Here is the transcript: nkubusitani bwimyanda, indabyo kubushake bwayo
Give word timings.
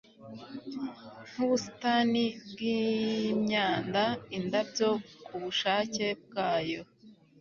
nkubusitani 1.31 2.25
bwimyanda, 2.51 4.03
indabyo 4.37 4.89
kubushake 5.25 6.05
bwayo 6.25 6.81